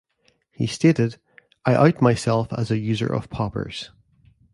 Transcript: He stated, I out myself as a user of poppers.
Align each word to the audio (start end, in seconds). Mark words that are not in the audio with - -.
He 0.51 0.65
stated, 0.65 1.19
I 1.63 1.75
out 1.75 2.01
myself 2.01 2.51
as 2.53 2.71
a 2.71 2.77
user 2.79 3.05
of 3.05 3.29
poppers. 3.29 3.91